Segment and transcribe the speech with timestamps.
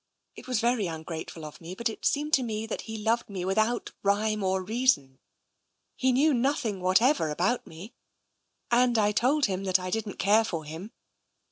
[0.35, 3.45] It was very ungrateful of me, but it seemed to me that he loved me
[3.45, 5.19] without TENSION 157 rhyme or reason—
[5.95, 7.93] he knew nothing whatever about me.
[8.71, 10.91] And I told him that I didn't care for him.